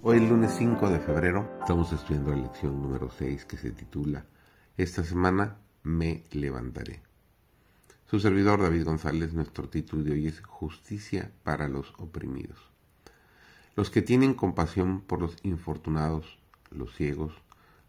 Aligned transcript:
Hoy 0.00 0.20
lunes 0.20 0.54
5 0.56 0.90
de 0.90 1.00
febrero 1.00 1.58
estamos 1.60 1.92
estudiando 1.92 2.30
la 2.30 2.42
lección 2.42 2.80
número 2.80 3.10
6 3.10 3.44
que 3.46 3.56
se 3.56 3.72
titula 3.72 4.26
Esta 4.76 5.02
semana 5.02 5.56
me 5.82 6.22
levantaré. 6.30 7.02
Su 8.06 8.20
servidor 8.20 8.62
David 8.62 8.84
González, 8.84 9.34
nuestro 9.34 9.68
título 9.68 10.04
de 10.04 10.12
hoy 10.12 10.28
es 10.28 10.40
Justicia 10.40 11.32
para 11.42 11.66
los 11.66 11.92
oprimidos. 11.98 12.70
Los 13.74 13.90
que 13.90 14.00
tienen 14.00 14.34
compasión 14.34 15.00
por 15.00 15.20
los 15.20 15.36
infortunados, 15.42 16.38
los 16.70 16.94
ciegos, 16.94 17.34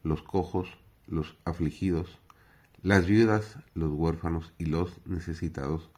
los 0.01 0.23
cojos, 0.23 0.67
los 1.05 1.37
afligidos, 1.45 2.17
las 2.81 3.05
viudas, 3.05 3.59
los 3.75 3.91
huérfanos 3.93 4.51
y 4.57 4.65
los 4.65 4.97
necesitados 5.05 5.91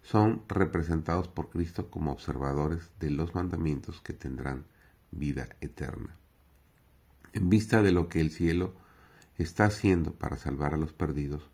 son 0.00 0.42
representados 0.48 1.28
por 1.28 1.50
Cristo 1.50 1.90
como 1.90 2.10
observadores 2.10 2.90
de 3.00 3.10
los 3.10 3.34
mandamientos 3.34 4.00
que 4.00 4.14
tendrán 4.14 4.64
vida 5.10 5.48
eterna. 5.60 6.16
En 7.32 7.50
vista 7.50 7.82
de 7.82 7.92
lo 7.92 8.08
que 8.08 8.20
el 8.20 8.30
cielo 8.30 8.74
está 9.36 9.66
haciendo 9.66 10.14
para 10.14 10.36
salvar 10.36 10.74
a 10.74 10.78
los 10.78 10.92
perdidos, 10.92 11.48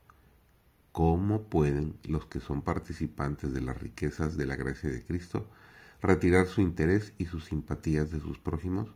¿cómo 0.92 1.42
pueden 1.42 1.98
los 2.04 2.26
que 2.26 2.40
son 2.40 2.62
participantes 2.62 3.52
de 3.52 3.60
las 3.60 3.80
riquezas 3.80 4.36
de 4.36 4.46
la 4.46 4.56
gracia 4.56 4.90
de 4.90 5.04
Cristo 5.04 5.48
retirar 6.00 6.46
su 6.46 6.60
interés 6.60 7.12
y 7.18 7.26
sus 7.26 7.46
simpatías 7.46 8.10
de 8.10 8.20
sus 8.20 8.38
prójimos? 8.38 8.94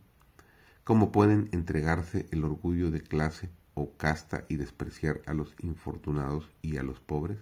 ¿Cómo 0.83 1.11
pueden 1.11 1.49
entregarse 1.51 2.27
el 2.31 2.43
orgullo 2.43 2.89
de 2.89 3.01
clase 3.01 3.49
o 3.75 3.95
casta 3.95 4.45
y 4.49 4.55
despreciar 4.55 5.21
a 5.27 5.33
los 5.33 5.53
infortunados 5.59 6.49
y 6.61 6.77
a 6.77 6.83
los 6.83 6.99
pobres? 6.99 7.37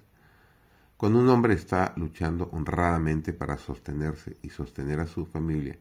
Cuando 0.97 1.19
un 1.19 1.29
hombre 1.29 1.53
está 1.53 1.93
luchando 1.95 2.49
honradamente 2.52 3.31
para 3.31 3.57
sostenerse 3.57 4.35
y 4.41 4.49
sostener 4.49 4.99
a 4.99 5.07
su 5.07 5.25
familia 5.25 5.77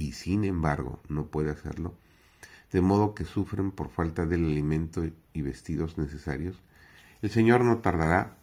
y 0.00 0.12
sin 0.12 0.44
embargo 0.44 0.98
no 1.10 1.26
puede 1.26 1.50
hacerlo, 1.50 1.94
de 2.72 2.80
modo 2.80 3.14
que 3.14 3.26
sufren 3.26 3.70
por 3.70 3.90
falta 3.90 4.24
del 4.24 4.46
alimento 4.46 5.04
y 5.34 5.42
vestidos 5.42 5.98
necesarios, 5.98 6.56
el 7.20 7.28
Señor 7.28 7.64
no 7.64 7.78
tardará, 7.78 8.38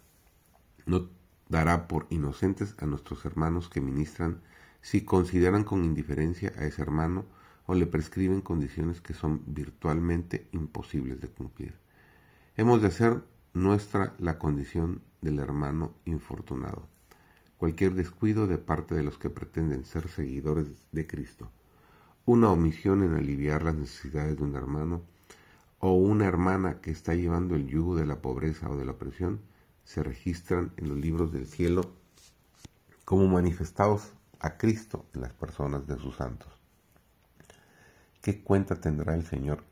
no 0.86 1.10
dará 1.50 1.88
por 1.88 2.06
inocentes 2.12 2.76
a 2.78 2.86
nuestros 2.86 3.26
hermanos 3.26 3.70
que 3.70 3.82
ministran 3.82 4.40
si 4.82 5.02
consideran 5.02 5.64
con 5.64 5.84
indiferencia 5.84 6.54
a 6.60 6.66
ese 6.66 6.84
hermano 6.84 7.26
o 7.66 7.74
le 7.74 7.88
prescriben 7.88 8.42
condiciones 8.42 9.02
que 9.02 9.16
son 9.16 9.42
virtualmente 9.48 10.48
imposibles 10.52 11.22
de 11.22 11.30
cumplir. 11.30 11.74
Hemos 12.56 12.84
de 12.84 12.90
hacer 12.90 13.24
nuestra 13.54 14.14
la 14.20 14.38
condición 14.38 15.02
del 15.22 15.40
hermano 15.40 15.96
infortunado. 16.06 16.88
Cualquier 17.58 17.96
descuido 17.96 18.46
de 18.48 18.58
parte 18.58 18.96
de 18.96 19.04
los 19.04 19.18
que 19.18 19.30
pretenden 19.30 19.84
ser 19.86 20.08
seguidores 20.10 20.68
de 20.92 21.08
Cristo, 21.08 21.50
una 22.26 22.52
omisión 22.52 23.04
en 23.04 23.16
aliviar 23.16 23.64
las 23.64 23.76
necesidades 23.76 24.38
de 24.38 24.44
un 24.44 24.56
hermano 24.56 25.02
o 25.80 25.94
una 25.94 26.26
hermana 26.26 26.82
que 26.82 26.92
está 26.92 27.16
llevando 27.16 27.56
el 27.56 27.68
yugo 27.68 27.96
de 27.96 28.06
la 28.06 28.22
pobreza 28.22 28.70
o 28.70 28.78
de 28.78 28.86
la 28.86 28.92
opresión, 28.92 29.40
se 29.86 30.04
registran 30.04 30.72
en 30.78 30.90
los 30.90 30.98
libros 30.98 31.32
del 31.32 31.48
cielo 31.48 31.92
como 33.06 33.28
manifestados 33.28 34.12
a 34.40 34.58
Cristo 34.58 35.06
en 35.14 35.22
las 35.22 35.34
personas 35.34 35.88
de 35.88 35.98
sus 35.98 36.18
santos. 36.18 36.50
¿Qué 38.22 38.42
cuenta 38.42 38.82
tendrá 38.82 39.16
el 39.16 39.26
Señor 39.26 39.64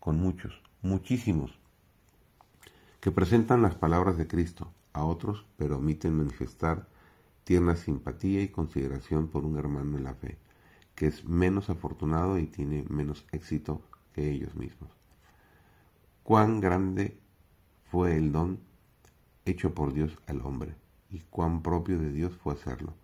con 0.00 0.18
muchos, 0.18 0.60
muchísimos, 0.82 1.56
que 3.00 3.12
presentan 3.12 3.62
las 3.62 3.76
palabras 3.76 4.18
de 4.18 4.26
Cristo 4.26 4.72
a 4.92 5.04
otros, 5.04 5.46
pero 5.56 5.76
omiten 5.76 6.16
manifestar 6.16 6.88
tierna 7.50 7.74
simpatía 7.74 8.42
y 8.42 8.48
consideración 8.50 9.26
por 9.26 9.44
un 9.44 9.58
hermano 9.58 9.98
en 9.98 10.04
la 10.04 10.14
fe, 10.14 10.38
que 10.94 11.08
es 11.08 11.24
menos 11.24 11.68
afortunado 11.68 12.38
y 12.38 12.46
tiene 12.46 12.84
menos 12.88 13.26
éxito 13.32 13.82
que 14.12 14.30
ellos 14.30 14.54
mismos. 14.54 14.88
Cuán 16.22 16.60
grande 16.60 17.18
fue 17.90 18.16
el 18.16 18.30
don 18.30 18.60
hecho 19.46 19.74
por 19.74 19.92
Dios 19.92 20.16
al 20.28 20.42
hombre, 20.42 20.76
y 21.10 21.24
cuán 21.28 21.60
propio 21.60 21.98
de 21.98 22.12
Dios 22.12 22.36
fue 22.36 22.54
hacerlo. 22.54 22.94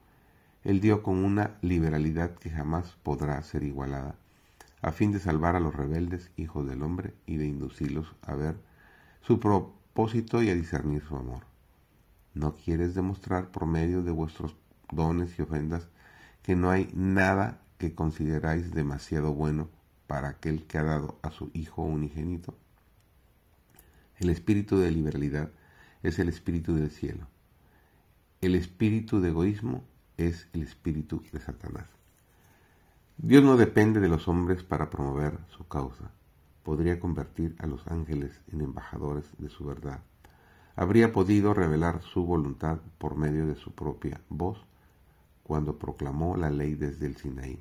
Él 0.62 0.80
dio 0.80 1.02
con 1.02 1.24
una 1.24 1.58
liberalidad 1.60 2.36
que 2.36 2.50
jamás 2.50 2.96
podrá 3.02 3.42
ser 3.42 3.64
igualada, 3.64 4.14
a 4.80 4.92
fin 4.92 5.10
de 5.10 5.18
salvar 5.18 5.56
a 5.56 5.60
los 5.60 5.74
rebeldes 5.74 6.30
hijos 6.36 6.68
del 6.68 6.84
hombre 6.84 7.14
y 7.26 7.36
de 7.36 7.48
inducirlos 7.48 8.14
a 8.22 8.36
ver 8.36 8.54
su 9.22 9.40
propósito 9.40 10.40
y 10.40 10.50
a 10.50 10.54
discernir 10.54 11.02
su 11.02 11.16
amor. 11.16 11.55
¿No 12.36 12.54
quieres 12.54 12.94
demostrar 12.94 13.50
por 13.50 13.64
medio 13.64 14.02
de 14.02 14.10
vuestros 14.10 14.54
dones 14.92 15.38
y 15.38 15.42
ofrendas 15.42 15.88
que 16.42 16.54
no 16.54 16.69
hay 16.69 16.91
nada 16.92 17.62
que 17.78 17.94
consideráis 17.94 18.74
demasiado 18.74 19.32
bueno 19.32 19.70
para 20.06 20.28
aquel 20.28 20.64
que 20.66 20.76
ha 20.76 20.82
dado 20.82 21.19
a 21.22 21.30
su 21.30 21.50
Hijo 21.54 21.80
unigénito? 21.80 22.54
El 24.19 24.28
espíritu 24.28 24.76
de 24.76 24.91
liberalidad 24.91 25.48
es 26.02 26.19
el 26.19 26.28
espíritu 26.28 26.74
del 26.74 26.91
cielo. 26.91 27.26
El 28.42 28.54
espíritu 28.54 29.22
de 29.22 29.30
egoísmo 29.30 29.82
es 30.18 30.47
el 30.53 30.62
espíritu 30.62 31.22
de 31.32 31.41
Satanás. 31.41 31.88
Dios 33.16 33.42
no 33.42 33.56
depende 33.56 33.98
de 33.98 34.08
los 34.08 34.28
hombres 34.28 34.62
para 34.62 34.91
promover 34.91 35.38
su 35.56 35.66
causa. 35.66 36.10
Podría 36.64 37.00
convertir 37.00 37.56
a 37.60 37.66
los 37.66 37.86
ángeles 37.86 38.38
en 38.53 38.60
embajadores 38.60 39.24
de 39.38 39.48
su 39.48 39.64
verdad 39.64 40.03
habría 40.76 41.10
podido 41.10 41.54
revelar 41.54 42.03
su 42.03 42.25
voluntad 42.25 42.78
por 42.98 43.16
medio 43.16 43.47
de 43.47 43.56
su 43.56 43.72
propia 43.72 44.20
voz 44.28 44.59
cuando 45.42 45.78
proclamó 45.78 46.37
la 46.37 46.50
ley 46.50 46.75
desde 46.75 47.06
el 47.06 47.16
Sinaí, 47.16 47.59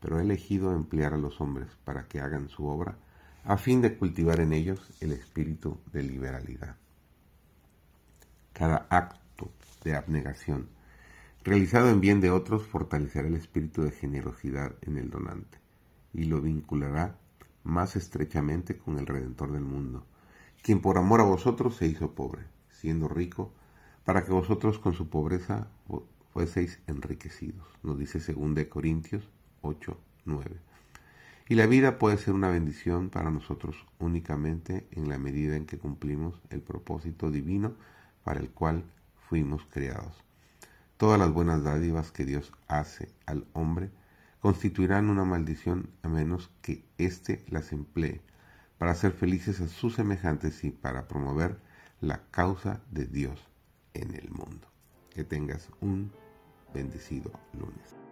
pero 0.00 0.18
ha 0.18 0.22
elegido 0.22 0.74
emplear 0.74 1.14
a 1.14 1.18
los 1.18 1.40
hombres 1.40 1.68
para 1.84 2.08
que 2.08 2.20
hagan 2.20 2.48
su 2.48 2.66
obra 2.66 2.96
a 3.44 3.56
fin 3.56 3.80
de 3.80 3.96
cultivar 3.96 4.40
en 4.40 4.52
ellos 4.52 4.90
el 5.00 5.12
espíritu 5.12 5.78
de 5.92 6.02
liberalidad. 6.02 6.76
Cada 8.52 8.86
acto 8.90 9.50
de 9.84 9.94
abnegación 9.94 10.68
realizado 11.44 11.88
en 11.90 12.00
bien 12.00 12.20
de 12.20 12.30
otros 12.30 12.66
fortalecerá 12.66 13.28
el 13.28 13.36
espíritu 13.36 13.82
de 13.82 13.92
generosidad 13.92 14.74
en 14.82 14.98
el 14.98 15.10
donante 15.10 15.58
y 16.12 16.24
lo 16.24 16.40
vinculará 16.40 17.16
más 17.62 17.96
estrechamente 17.96 18.76
con 18.76 18.98
el 18.98 19.06
Redentor 19.06 19.52
del 19.52 19.62
mundo, 19.62 20.04
quien 20.62 20.80
por 20.80 20.98
amor 20.98 21.20
a 21.20 21.24
vosotros 21.24 21.76
se 21.76 21.86
hizo 21.86 22.14
pobre, 22.14 22.42
siendo 22.70 23.08
rico, 23.08 23.52
para 24.04 24.24
que 24.24 24.32
vosotros 24.32 24.78
con 24.78 24.94
su 24.94 25.08
pobreza 25.08 25.68
fueseis 26.32 26.80
enriquecidos. 26.86 27.66
Nos 27.82 27.98
dice 27.98 28.18
2 28.18 28.66
Corintios 28.68 29.28
8, 29.62 29.98
9. 30.24 30.56
Y 31.48 31.54
la 31.54 31.66
vida 31.66 31.98
puede 31.98 32.18
ser 32.18 32.34
una 32.34 32.50
bendición 32.50 33.10
para 33.10 33.30
nosotros 33.30 33.86
únicamente 33.98 34.86
en 34.92 35.08
la 35.08 35.18
medida 35.18 35.56
en 35.56 35.66
que 35.66 35.78
cumplimos 35.78 36.40
el 36.50 36.60
propósito 36.60 37.30
divino 37.30 37.74
para 38.22 38.40
el 38.40 38.50
cual 38.50 38.84
fuimos 39.28 39.64
creados. 39.70 40.22
Todas 40.98 41.18
las 41.18 41.32
buenas 41.32 41.62
dádivas 41.62 42.12
que 42.12 42.24
Dios 42.24 42.52
hace 42.66 43.08
al 43.24 43.46
hombre 43.52 43.90
constituirán 44.40 45.08
una 45.08 45.24
maldición 45.24 45.88
a 46.02 46.08
menos 46.08 46.50
que 46.60 46.84
éste 46.98 47.44
las 47.48 47.72
emplee 47.72 48.20
para 48.78 48.92
hacer 48.92 49.12
felices 49.12 49.60
a 49.60 49.68
sus 49.68 49.96
semejantes 49.96 50.64
y 50.64 50.70
para 50.70 51.08
promover 51.08 51.58
la 52.00 52.22
causa 52.30 52.80
de 52.90 53.06
Dios 53.06 53.40
en 53.94 54.14
el 54.14 54.30
mundo. 54.30 54.68
Que 55.10 55.24
tengas 55.24 55.68
un 55.80 56.12
bendecido 56.72 57.32
lunes. 57.52 58.07